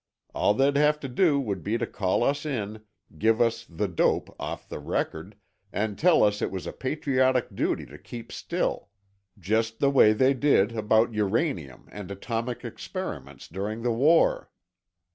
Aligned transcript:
All 0.33 0.55
they'd 0.55 0.77
have 0.77 0.99
to 1.01 1.07
do 1.07 1.39
would 1.39 1.61
be 1.61 1.77
call 1.77 2.23
us 2.23 2.43
in, 2.43 2.81
give 3.19 3.39
us 3.39 3.63
the 3.65 3.87
dope 3.87 4.35
off 4.39 4.67
the 4.67 4.79
record, 4.79 5.35
and 5.71 5.95
tell 5.95 6.23
us 6.23 6.41
it 6.41 6.49
was 6.49 6.65
a 6.65 6.73
patriotic 6.73 7.53
duty 7.55 7.85
to 7.85 7.99
keep 7.99 8.31
still. 8.31 8.89
Just 9.37 9.77
the 9.77 9.91
way 9.91 10.13
they 10.13 10.33
did 10.33 10.75
about 10.75 11.13
uranium 11.13 11.87
and 11.91 12.09
atomic 12.09 12.65
experiments 12.65 13.47
during 13.47 13.83
the 13.83 13.91
war." 13.93 14.49